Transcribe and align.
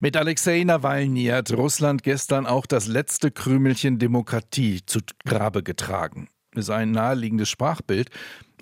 Mit 0.00 0.16
Alexei 0.16 0.62
Nawalny 0.62 1.24
hat 1.24 1.52
Russland 1.52 2.04
gestern 2.04 2.46
auch 2.46 2.66
das 2.66 2.86
letzte 2.86 3.32
Krümelchen 3.32 3.98
Demokratie 3.98 4.80
zu 4.86 5.00
Grabe 5.24 5.64
getragen. 5.64 6.28
Ist 6.54 6.70
ein 6.70 6.92
naheliegendes 6.92 7.48
Sprachbild, 7.48 8.08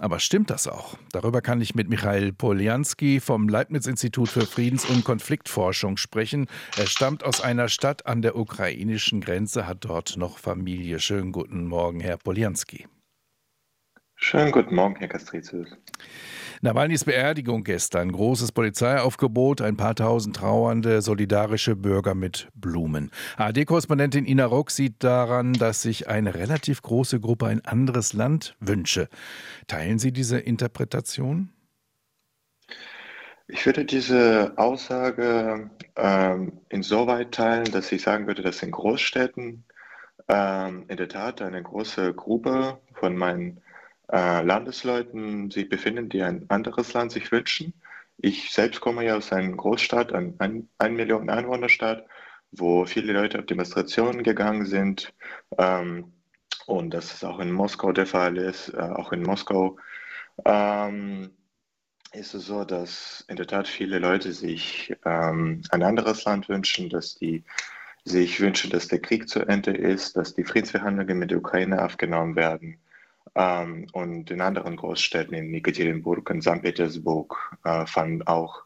aber 0.01 0.19
stimmt 0.19 0.49
das 0.49 0.67
auch? 0.67 0.97
Darüber 1.13 1.43
kann 1.43 1.61
ich 1.61 1.75
mit 1.75 1.91
Michail 1.91 2.33
Poljanski 2.33 3.21
vom 3.21 3.51
Leibniz-Institut 3.51 4.31
für 4.31 4.47
Friedens- 4.47 4.87
und 4.87 5.05
Konfliktforschung 5.05 5.99
sprechen. 5.99 6.47
Er 6.79 6.87
stammt 6.87 7.23
aus 7.23 7.43
einer 7.43 7.69
Stadt 7.69 8.07
an 8.07 8.23
der 8.23 8.37
ukrainischen 8.37 9.21
Grenze, 9.21 9.67
hat 9.67 9.85
dort 9.85 10.17
noch 10.17 10.39
Familie. 10.39 11.01
Schönen 11.01 11.33
guten 11.33 11.67
Morgen, 11.67 12.01
Herr 12.01 12.17
Poljanski. 12.17 12.87
Schönen 14.19 14.51
guten 14.51 14.75
Morgen, 14.75 14.97
Herr 14.97 15.09
Kastricius. 15.09 15.69
Nawalnys 16.63 17.05
Beerdigung 17.05 17.65
gestern, 17.65 18.11
großes 18.11 18.51
Polizeiaufgebot, 18.53 19.61
ein 19.61 19.77
paar 19.77 19.95
tausend 19.95 20.37
trauernde, 20.37 21.03
solidarische 21.03 21.77
Bürger 21.77 22.15
mit 22.15 22.49
Blumen. 22.55 23.11
ARD-Korrespondentin 23.37 24.25
Ina 24.25 24.47
Rock 24.47 24.71
sieht 24.71 25.05
daran, 25.05 25.53
dass 25.53 25.83
sich 25.83 26.09
eine 26.09 26.35
relativ 26.35 26.81
große 26.81 27.21
Gruppe 27.21 27.47
ein 27.47 27.65
anderes 27.67 28.15
Land 28.15 28.57
wünsche. 28.59 29.09
Teilen 29.67 29.99
Sie 29.99 30.13
diese 30.13 30.39
Interpretation? 30.39 31.51
Ich 33.49 33.65
würde 33.67 33.85
diese 33.85 34.55
Aussage 34.57 35.71
ähm, 35.95 36.53
insoweit 36.71 37.33
teilen, 37.33 37.71
dass 37.71 37.93
ich 37.93 38.03
sagen 38.03 38.27
würde, 38.27 38.43
dass 38.43 38.63
in 38.63 38.71
Großstädten 38.71 39.65
ähm, 40.29 40.85
in 40.89 40.97
der 40.97 41.09
Tat 41.09 41.43
eine 41.43 41.63
große 41.63 42.15
Gruppe 42.15 42.79
von 42.95 43.15
meinen 43.15 43.61
äh, 44.13 44.43
Landesleuten 44.43 45.51
sich 45.51 45.69
befinden, 45.69 46.09
die 46.09 46.23
ein 46.23 46.47
anderes 46.49 46.93
Land 46.93 47.13
sich 47.13 47.31
wünschen. 47.33 47.75
Ich 48.19 48.53
selbst 48.53 48.81
komme 48.81 49.05
ja 49.05 49.17
aus 49.17 49.33
einer 49.33 49.57
Großstadt, 49.57 50.13
einer 50.13 50.33
ein, 50.39 50.69
ein 50.79 50.95
Million 50.95 51.29
Einwohnerstadt, 51.29 52.07
wo 52.53 52.87
viele 52.87 53.13
Leute 53.13 53.39
auf 53.39 53.47
Demonstrationen 53.47 54.23
gegangen 54.23 54.65
sind. 54.67 55.13
Ähm, 55.59 56.13
und 56.67 56.93
dass 56.93 57.15
es 57.15 57.25
auch 57.25 57.39
in 57.39 57.53
Moskau 57.53 57.93
der 57.93 58.07
Fall 58.07 58.37
ist. 58.37 58.69
Äh, 58.71 58.79
auch 58.79 59.13
in 59.13 59.23
Moskau 59.23 59.79
ähm, 60.45 61.31
ist 62.13 62.35
es 62.35 62.47
so, 62.47 62.65
dass 62.65 63.25
in 63.29 63.37
der 63.37 63.47
Tat 63.47 63.69
viele 63.69 63.99
Leute 63.99 64.33
sich 64.33 64.95
ähm, 65.05 65.63
ein 65.71 65.83
anderes 65.83 66.25
Land 66.25 66.49
wünschen, 66.49 66.91
dass 66.91 67.15
die 67.17 67.45
sich 68.05 68.41
wünschen, 68.41 68.71
dass 68.71 68.89
der 68.89 69.01
Krieg 69.01 69.29
zu 69.29 69.41
Ende 69.41 69.73
ist, 69.73 70.17
dass 70.17 70.35
die 70.35 70.45
Friedensverhandlungen 70.45 71.19
mit 71.19 71.31
der 71.31 71.39
Ukraine 71.39 71.85
aufgenommen 71.85 72.37
werden 72.37 72.79
ähm, 73.37 73.87
und 73.93 74.31
in 74.31 74.41
anderen 74.41 74.77
Großstädten, 74.77 75.35
in 75.35 75.53
Ekaterinburg 75.53 76.29
und 76.31 76.43
St. 76.43 76.63
Petersburg, 76.63 77.37
äh, 77.65 77.85
fanden 77.87 78.27
auch 78.27 78.63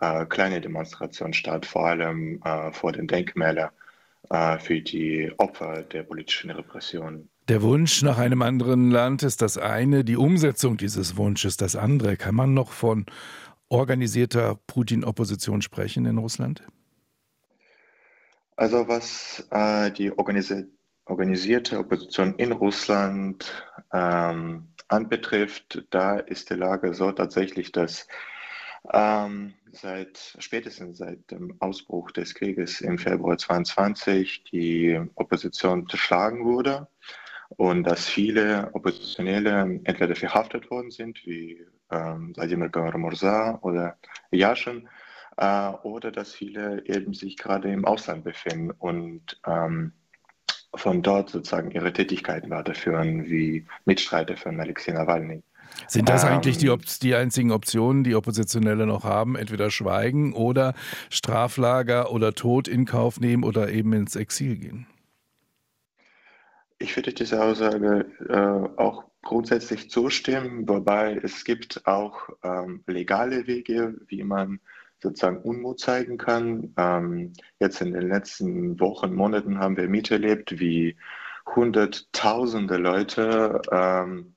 äh, 0.00 0.26
kleine 0.26 0.60
Demonstrationen 0.60 1.32
statt, 1.32 1.64
vor 1.64 1.86
allem 1.86 2.42
äh, 2.44 2.72
vor 2.72 2.92
den 2.92 3.06
Denkmälern 3.06 3.70
äh, 4.30 4.58
für 4.58 4.80
die 4.80 5.32
Opfer 5.38 5.82
der 5.82 6.02
politischen 6.02 6.50
Repression. 6.50 7.28
Der 7.48 7.62
Wunsch 7.62 8.02
nach 8.02 8.18
einem 8.18 8.42
anderen 8.42 8.90
Land 8.90 9.22
ist 9.22 9.40
das 9.40 9.56
eine, 9.56 10.04
die 10.04 10.16
Umsetzung 10.16 10.76
dieses 10.76 11.16
Wunsches 11.16 11.56
das 11.56 11.76
andere. 11.76 12.16
Kann 12.16 12.34
man 12.34 12.52
noch 12.52 12.72
von 12.72 13.06
organisierter 13.68 14.58
Putin-Opposition 14.66 15.62
sprechen 15.62 16.06
in 16.06 16.18
Russland? 16.18 16.62
Also 18.56 18.88
was 18.88 19.46
äh, 19.52 19.92
die 19.92 20.10
organisierte 20.10 20.68
organisierte 21.08 21.78
Opposition 21.78 22.34
in 22.36 22.52
Russland 22.52 23.66
ähm, 23.92 24.68
anbetrifft, 24.88 25.86
da 25.90 26.18
ist 26.18 26.50
die 26.50 26.54
Lage 26.54 26.94
so 26.94 27.12
tatsächlich, 27.12 27.72
dass 27.72 28.06
ähm, 28.92 29.54
seit 29.72 30.36
spätestens 30.38 30.98
seit 30.98 31.30
dem 31.30 31.56
Ausbruch 31.60 32.10
des 32.10 32.34
Krieges 32.34 32.80
im 32.80 32.98
Februar 32.98 33.36
22 33.36 34.44
die 34.44 35.00
Opposition 35.14 35.88
zerschlagen 35.88 36.44
wurde 36.44 36.88
und 37.50 37.84
dass 37.84 38.06
viele 38.06 38.70
Oppositionelle 38.74 39.80
entweder 39.84 40.14
verhaftet 40.14 40.70
worden 40.70 40.90
sind, 40.90 41.24
wie 41.26 41.66
ähm, 41.90 42.34
Wladimir 42.36 42.68
Gamorza 42.68 43.58
oder 43.62 43.96
Yashin, 44.30 44.88
äh, 45.36 45.70
oder 45.82 46.10
dass 46.10 46.34
viele 46.34 46.84
eben 46.86 47.14
sich 47.14 47.36
gerade 47.36 47.70
im 47.72 47.84
Ausland 47.84 48.24
befinden 48.24 48.70
und 48.70 49.40
ähm, 49.46 49.92
von 50.74 51.02
dort 51.02 51.30
sozusagen 51.30 51.70
ihre 51.70 51.92
Tätigkeiten 51.92 52.50
weiterführen, 52.50 53.28
wie 53.28 53.64
Mitstreiter 53.84 54.36
von 54.36 54.60
Alexei 54.60 54.92
Nawalny. 54.92 55.42
Sind 55.86 56.08
das 56.08 56.24
eigentlich 56.24 56.58
die, 56.58 56.68
ähm, 56.68 56.80
die, 57.02 57.14
einzigen 57.14 57.52
Optionen, 57.52 58.04
die 58.04 58.14
Oppositionelle 58.14 58.86
noch 58.86 59.04
haben? 59.04 59.36
Entweder 59.36 59.70
schweigen 59.70 60.32
oder 60.32 60.74
Straflager 61.10 62.10
oder 62.10 62.34
Tod 62.34 62.68
in 62.68 62.84
Kauf 62.84 63.20
nehmen 63.20 63.44
oder 63.44 63.70
eben 63.70 63.92
ins 63.92 64.16
Exil 64.16 64.56
gehen? 64.56 64.86
Ich 66.78 66.94
würde 66.96 67.12
dieser 67.12 67.44
Aussage 67.44 68.06
äh, 68.28 68.80
auch 68.80 69.04
grundsätzlich 69.22 69.90
zustimmen, 69.90 70.68
wobei 70.68 71.20
es 71.22 71.44
gibt 71.44 71.86
auch 71.86 72.28
ähm, 72.42 72.82
legale 72.86 73.46
Wege, 73.46 73.94
wie 74.06 74.22
man 74.22 74.60
sozusagen 75.00 75.42
Unmut 75.42 75.80
zeigen 75.80 76.18
kann. 76.18 76.74
Ähm, 76.76 77.32
jetzt 77.60 77.80
in 77.80 77.92
den 77.92 78.08
letzten 78.08 78.78
Wochen, 78.80 79.14
Monaten 79.14 79.58
haben 79.58 79.76
wir 79.76 79.88
miterlebt, 79.88 80.58
wie 80.58 80.96
hunderttausende 81.54 82.76
Leute 82.76 83.60
ähm, 83.70 84.34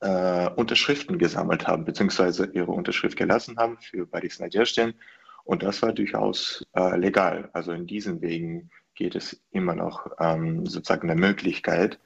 äh, 0.00 0.48
Unterschriften 0.50 1.18
gesammelt 1.18 1.66
haben, 1.66 1.84
beziehungsweise 1.84 2.46
ihre 2.52 2.72
Unterschrift 2.72 3.16
gelassen 3.16 3.56
haben 3.58 3.78
für 3.78 4.06
Boris 4.06 4.38
Nadjestin. 4.38 4.94
Und 5.44 5.62
das 5.62 5.82
war 5.82 5.92
durchaus 5.92 6.64
äh, 6.74 6.96
legal. 6.96 7.50
Also 7.52 7.72
in 7.72 7.86
diesen 7.86 8.20
Wegen 8.20 8.70
geht 8.94 9.14
es 9.14 9.42
immer 9.50 9.74
noch 9.74 10.06
ähm, 10.18 10.66
sozusagen 10.66 11.10
eine 11.10 11.20
Möglichkeit, 11.20 11.98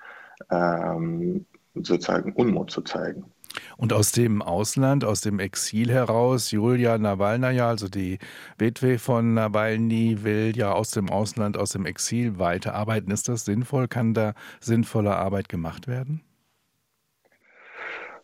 ähm, 0.50 1.46
sozusagen 1.74 2.32
Unmut 2.32 2.70
zu 2.70 2.82
zeigen. 2.82 3.33
Und 3.76 3.92
aus 3.92 4.12
dem 4.12 4.42
Ausland, 4.42 5.04
aus 5.04 5.20
dem 5.20 5.38
Exil 5.38 5.90
heraus, 5.90 6.50
Julia 6.50 6.98
Nawalnaja, 6.98 7.68
also 7.68 7.88
die 7.88 8.18
Witwe 8.58 8.98
von 8.98 9.34
Nawalny, 9.34 10.22
will 10.22 10.52
ja 10.56 10.72
aus 10.72 10.90
dem 10.90 11.10
Ausland, 11.10 11.56
aus 11.56 11.70
dem 11.70 11.86
Exil 11.86 12.38
weiterarbeiten. 12.38 13.10
Ist 13.10 13.28
das 13.28 13.44
sinnvoll? 13.44 13.88
Kann 13.88 14.14
da 14.14 14.34
sinnvolle 14.60 15.16
Arbeit 15.16 15.48
gemacht 15.48 15.86
werden? 15.86 16.22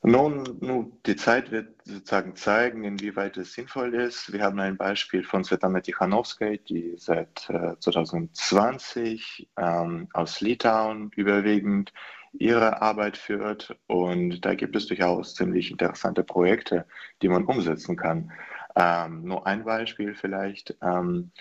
Nun, 0.03 0.57
nun, 0.61 0.93
die 1.05 1.17
Zeit 1.17 1.51
wird 1.51 1.77
sozusagen 1.85 2.35
zeigen, 2.35 2.85
inwieweit 2.85 3.37
es 3.37 3.53
sinnvoll 3.53 3.95
ist. 3.95 4.33
Wir 4.33 4.43
haben 4.43 4.59
ein 4.59 4.79
Beispiel 4.79 5.23
von 5.23 5.45
Svetlana 5.45 5.81
Tichanowskaja, 5.81 6.57
die 6.57 6.95
seit 6.97 7.51
äh, 7.51 7.79
2020 7.79 9.51
ähm, 9.59 10.09
aus 10.15 10.41
Litauen 10.41 11.11
überwiegend 11.17 11.93
ihre 12.33 12.83
Arbeit 12.83 13.17
führt. 13.17 13.77
Und 13.87 14.45
da 14.45 14.55
gibt 14.55 14.77
es 14.77 14.87
durchaus 14.87 15.35
ziemlich 15.35 15.71
interessante 15.71 16.25
Projekte, 16.25 16.87
die 17.23 17.29
man 17.29 17.45
umsetzen 17.45 17.97
kann. 17.97 18.33
Ähm, 18.77 19.25
nur 19.25 19.47
ein 19.47 19.65
Beispiel 19.65 20.15
vielleicht. 20.15 20.77
Ähm, 20.83 21.33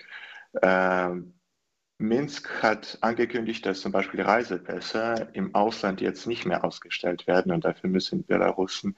äh, 0.62 1.10
Minsk 2.02 2.64
hat 2.64 2.98
angekündigt, 3.02 3.66
dass 3.66 3.82
zum 3.82 3.92
Beispiel 3.92 4.22
Reisepässe 4.22 5.30
im 5.34 5.54
Ausland 5.54 6.00
jetzt 6.00 6.28
nicht 6.28 6.46
mehr 6.46 6.64
ausgestellt 6.64 7.28
werden 7.28 7.52
und 7.52 7.66
dafür 7.66 7.90
müssen 7.90 8.26
Belarusen 8.26 8.96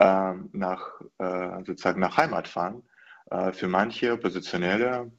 äh, 0.00 0.32
nach, 0.52 1.00
äh, 1.18 1.64
sozusagen 1.64 2.00
nach 2.00 2.16
Heimat 2.16 2.48
fahren. 2.48 2.82
Äh, 3.30 3.52
für 3.52 3.68
manche 3.68 4.12
Oppositionelle 4.12 5.12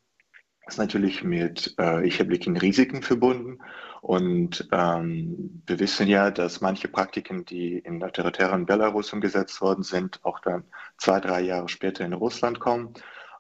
ist 0.68 0.78
natürlich 0.78 1.24
mit 1.24 1.74
äh, 1.78 2.04
erheblichen 2.04 2.58
Risiken 2.58 3.02
verbunden. 3.02 3.60
Und 4.02 4.68
ähm, 4.72 5.62
wir 5.68 5.80
wissen 5.80 6.08
ja, 6.08 6.32
dass 6.32 6.60
manche 6.60 6.88
Praktiken, 6.88 7.46
die 7.46 7.78
in 7.78 8.04
autoritären 8.04 8.66
Belarus 8.66 9.14
umgesetzt 9.14 9.62
worden 9.62 9.84
sind, 9.84 10.20
auch 10.24 10.40
dann 10.40 10.64
zwei, 10.98 11.20
drei 11.20 11.42
Jahre 11.42 11.70
später 11.70 12.04
in 12.04 12.14
Russland 12.14 12.60
kommen. 12.60 12.96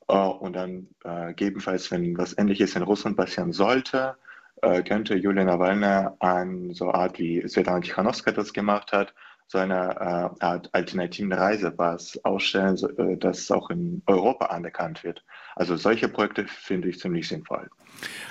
Äh, 0.08 0.16
und 0.16 0.54
dann 0.54 0.88
äh, 1.04 1.28
gegebenenfalls, 1.30 1.90
wenn 1.90 2.16
was 2.18 2.38
Ähnliches 2.38 2.76
in 2.76 2.84
Russland 2.84 3.18
passieren 3.18 3.54
sollte, 3.54 4.16
äh, 4.62 4.84
könnte 4.84 5.16
Julia 5.16 5.44
Nawalny 5.44 6.10
an 6.20 6.74
so 6.74 6.92
Art 6.92 7.18
wie 7.18 7.48
Svetlana 7.48 7.80
Tichanowska 7.82 8.32
das 8.32 8.54
gemacht 8.54 8.92
hat, 8.92 9.16
so 9.52 9.58
eine 9.58 9.96
äh, 10.40 10.44
Art 10.46 10.70
alternativen 10.72 11.34
Reisepass 11.34 12.18
ausstellen, 12.24 12.78
so, 12.78 12.88
äh, 12.88 13.18
das 13.18 13.52
auch 13.52 13.70
in 13.70 14.02
Europa 14.06 14.46
anerkannt 14.46 15.04
wird. 15.04 15.26
Also 15.58 15.76
solche 15.76 16.08
Projekte 16.08 16.46
finde 16.48 16.88
ich 16.88 17.00
ziemlich 17.00 17.28
sinnvoll. 17.28 17.70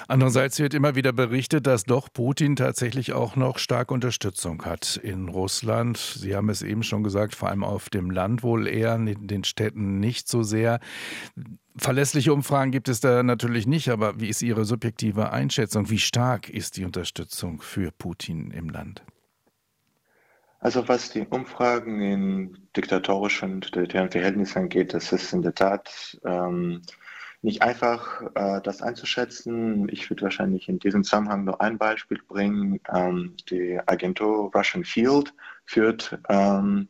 Andererseits 0.09 0.59
wird 0.59 0.73
immer 0.73 0.95
wieder 0.95 1.13
berichtet, 1.13 1.67
dass 1.67 1.85
doch 1.85 2.09
Putin 2.11 2.57
tatsächlich 2.57 3.13
auch 3.13 3.37
noch 3.37 3.59
stark 3.59 3.91
Unterstützung 3.91 4.65
hat 4.65 4.97
in 4.97 5.29
Russland. 5.29 5.99
Sie 5.99 6.35
haben 6.35 6.49
es 6.49 6.63
eben 6.63 6.83
schon 6.83 7.03
gesagt, 7.03 7.35
vor 7.35 7.51
allem 7.51 7.65
auf 7.65 7.91
dem 7.91 8.11
Land 8.11 8.43
wohl 8.43 8.67
eher, 8.67 8.95
in 8.95 9.27
den 9.27 9.45
Städten 9.45 10.01
nicht 10.01 10.27
so 10.27 10.43
sehr. 10.43 10.81
Verlässliche 11.77 12.33
Umfragen 12.33 12.71
gibt 12.71 12.89
es 12.89 13.01
da 13.01 13.23
natürlich 13.23 13.67
nicht, 13.67 13.91
aber 13.91 14.19
wie 14.19 14.29
ist 14.29 14.41
Ihre 14.41 14.65
subjektive 14.65 15.33
Einschätzung? 15.33 15.91
Wie 15.91 15.99
stark 15.99 16.49
ist 16.49 16.79
die 16.79 16.87
Unterstützung 16.87 17.61
für 17.61 17.91
Putin 17.93 18.51
im 18.53 18.71
Land? 18.71 19.03
Also 20.61 20.87
was 20.89 21.11
die 21.11 21.27
Umfragen 21.27 22.03
in 22.03 22.69
diktatorischen 22.77 23.55
und 23.55 23.65
totalitären 23.65 24.11
Verhältnissen 24.11 24.59
angeht, 24.59 24.93
das 24.93 25.11
ist 25.11 25.33
in 25.33 25.41
der 25.41 25.55
Tat 25.55 26.19
ähm, 26.25 26.83
nicht 27.41 27.63
einfach, 27.63 28.23
äh, 28.35 28.61
das 28.63 28.83
einzuschätzen. 28.83 29.89
Ich 29.89 30.11
würde 30.11 30.23
wahrscheinlich 30.23 30.69
in 30.69 30.79
diesem 30.79 31.03
Zusammenhang 31.03 31.45
nur 31.45 31.63
ein 31.63 31.79
Beispiel 31.79 32.21
bringen. 32.29 32.79
Ähm, 32.95 33.37
die 33.49 33.81
Agentur 33.87 34.51
Russian 34.55 34.85
Field 34.85 35.33
führt 35.65 36.19
ähm, 36.29 36.89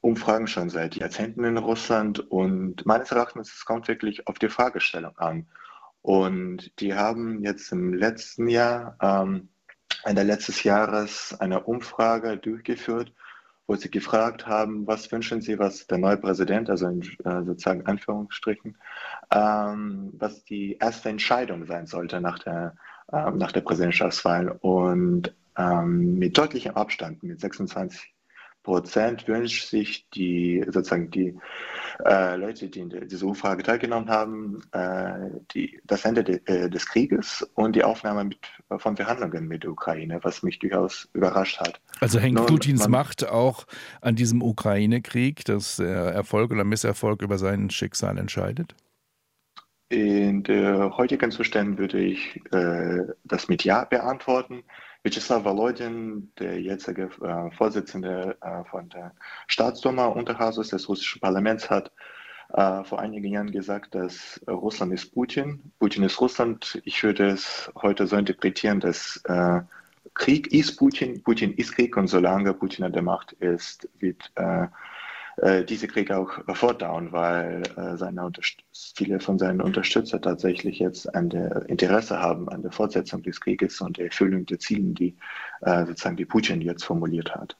Umfragen 0.00 0.46
schon 0.46 0.70
seit 0.70 0.94
Jahrzehnten 0.94 1.44
in 1.44 1.58
Russland 1.58 2.20
und 2.30 2.86
meines 2.86 3.10
Erachtens 3.10 3.52
es 3.52 3.64
kommt 3.64 3.88
wirklich 3.88 4.28
auf 4.28 4.38
die 4.38 4.48
Fragestellung 4.48 5.16
an. 5.18 5.46
Und 6.02 6.80
die 6.80 6.94
haben 6.94 7.42
jetzt 7.42 7.72
im 7.72 7.94
letzten 7.94 8.48
Jahr, 8.48 8.96
ähm, 9.00 9.48
Ende 10.04 10.22
letztes 10.22 10.62
Jahres, 10.64 11.36
eine 11.40 11.62
Umfrage 11.64 12.36
durchgeführt, 12.36 13.12
wo 13.66 13.76
sie 13.76 13.90
gefragt 13.90 14.46
haben, 14.46 14.86
was 14.86 15.10
wünschen 15.12 15.40
Sie, 15.40 15.58
was 15.58 15.86
der 15.86 15.98
neue 15.98 16.16
Präsident, 16.16 16.68
also 16.68 16.88
in 16.88 17.02
äh, 17.24 17.44
sozusagen 17.44 17.86
Anführungsstrichen, 17.86 18.76
ähm, 19.30 20.12
was 20.18 20.44
die 20.44 20.76
erste 20.78 21.08
Entscheidung 21.08 21.66
sein 21.66 21.86
sollte 21.86 22.20
nach 22.20 22.38
der, 22.40 22.74
äh, 23.12 23.30
nach 23.30 23.52
der 23.52 23.60
Präsidentschaftswahl. 23.60 24.50
Und 24.60 25.34
ähm, 25.56 26.18
mit 26.18 26.36
deutlichem 26.36 26.74
Abstand, 26.74 27.22
mit 27.22 27.40
26 27.40 28.12
Prozent 28.62 29.26
wünscht 29.28 29.68
sich 29.68 30.08
die 30.10 30.64
sozusagen 30.68 31.10
die 31.10 31.36
äh, 32.04 32.36
Leute, 32.36 32.68
die 32.68 32.80
in 32.80 33.08
dieser 33.08 33.26
Umfrage 33.26 33.62
teilgenommen 33.62 34.08
haben, 34.08 34.62
äh, 34.72 35.30
die, 35.54 35.80
das 35.84 36.04
Ende 36.04 36.24
de, 36.24 36.40
äh, 36.46 36.68
des 36.68 36.86
Krieges 36.86 37.48
und 37.54 37.76
die 37.76 37.84
Aufnahme 37.84 38.24
mit, 38.24 38.38
von 38.78 38.96
Verhandlungen 38.96 39.48
mit 39.48 39.62
der 39.64 39.70
Ukraine, 39.70 40.18
was 40.22 40.42
mich 40.42 40.58
durchaus 40.58 41.08
überrascht 41.12 41.60
hat. 41.60 41.80
Also 42.00 42.18
hängt 42.18 42.36
Nun, 42.36 42.46
Putins 42.46 42.82
man, 42.82 42.90
Macht 42.90 43.28
auch 43.28 43.66
an 44.00 44.16
diesem 44.16 44.42
Ukraine-Krieg, 44.42 45.44
dass 45.44 45.76
der 45.76 46.12
Erfolg 46.12 46.50
oder 46.50 46.64
Misserfolg 46.64 47.22
über 47.22 47.38
sein 47.38 47.70
Schicksal 47.70 48.18
entscheidet? 48.18 48.74
In 49.88 50.42
der 50.44 50.96
heutigen 50.96 51.30
Zuständen 51.30 51.76
würde 51.76 52.00
ich 52.00 52.40
äh, 52.52 53.02
das 53.24 53.48
mit 53.48 53.62
Ja 53.62 53.84
beantworten. 53.84 54.62
Vyacheslav 55.04 55.44
Volodin, 55.44 56.32
der 56.38 56.60
jetzige 56.60 57.10
äh, 57.22 57.50
Vorsitzende 57.56 58.36
äh, 58.40 58.64
von 58.70 58.88
der 58.88 59.12
Staatsduma 59.48 60.06
Unterhauses 60.06 60.68
des 60.68 60.88
russischen 60.88 61.20
Parlaments, 61.20 61.68
hat 61.68 61.90
äh, 62.52 62.84
vor 62.84 63.00
einigen 63.00 63.26
Jahren 63.26 63.50
gesagt, 63.50 63.96
dass 63.96 64.40
Russland 64.48 64.92
ist 64.92 65.12
Putin, 65.12 65.72
Putin 65.80 66.04
ist 66.04 66.20
Russland. 66.20 66.80
Ich 66.84 67.02
würde 67.02 67.30
es 67.30 67.68
heute 67.74 68.06
so 68.06 68.16
interpretieren, 68.16 68.78
dass 68.78 69.20
äh, 69.24 69.62
Krieg 70.14 70.52
ist 70.52 70.76
Putin, 70.76 71.20
Putin 71.24 71.52
ist 71.54 71.72
Krieg 71.74 71.96
und 71.96 72.06
solange 72.06 72.54
Putin 72.54 72.84
an 72.84 72.92
der 72.92 73.02
Macht 73.02 73.32
ist, 73.32 73.88
wird 73.98 74.30
äh, 75.38 75.64
diese 75.64 75.88
Kriege 75.88 76.16
auch 76.16 76.30
fortdauern, 76.54 77.12
weil 77.12 77.62
äh, 77.76 77.96
seine 77.96 78.30
viele 78.96 79.20
von 79.20 79.38
seinen 79.38 79.60
Unterstützern 79.60 80.22
tatsächlich 80.22 80.78
jetzt 80.78 81.12
ein 81.14 81.30
Interesse 81.66 82.18
haben 82.18 82.48
an 82.48 82.62
der 82.62 82.72
Fortsetzung 82.72 83.22
des 83.22 83.40
Krieges 83.40 83.80
und 83.80 83.98
der 83.98 84.06
Erfüllung 84.06 84.46
der 84.46 84.58
Ziele, 84.58 84.92
die 84.94 85.16
äh, 85.62 85.86
sozusagen 85.86 86.16
die 86.16 86.24
Putin 86.26 86.60
jetzt 86.60 86.84
formuliert 86.84 87.34
hat. 87.34 87.56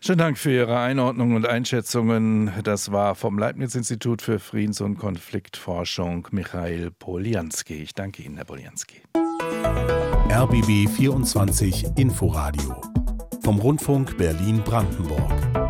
Schönen 0.00 0.18
Dank 0.18 0.38
für 0.38 0.50
Ihre 0.50 0.78
Einordnung 0.78 1.34
und 1.34 1.46
Einschätzungen. 1.46 2.52
Das 2.62 2.92
war 2.92 3.14
vom 3.14 3.38
Leibniz-Institut 3.38 4.20
für 4.20 4.38
Friedens- 4.38 4.80
und 4.80 4.98
Konfliktforschung 4.98 6.28
Michael 6.30 6.90
Polianski. 6.90 7.82
Ich 7.82 7.94
danke 7.94 8.22
Ihnen, 8.22 8.36
Herr 8.36 8.44
Polianski. 8.44 9.02
RBB 10.30 10.88
24 10.88 11.86
Inforadio 11.96 12.80
vom 13.42 13.58
Rundfunk 13.58 14.16
Berlin-Brandenburg. 14.16 15.63